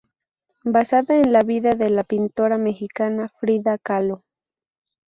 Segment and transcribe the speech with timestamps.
[0.63, 4.23] Basada en la vida de la pintora mexicana Frida Kahlo.